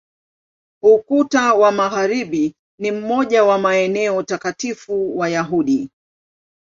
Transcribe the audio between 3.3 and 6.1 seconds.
ya maeneo takatifu Wayahudi.